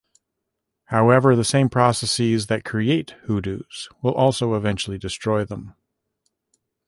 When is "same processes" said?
1.43-2.47